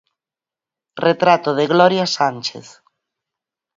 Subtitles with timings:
[1.07, 2.65] Retrato de Gloria Sánchez.